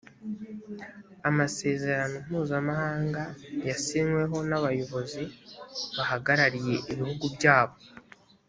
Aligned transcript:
amasezerano 1.29 2.15
mpuzamahanga 2.25 3.21
yasinyweho 3.67 4.37
nabayobozi 4.49 5.23
bahagarariye 5.97 6.75
ibihugu 6.91 7.25
byabo 7.35 7.75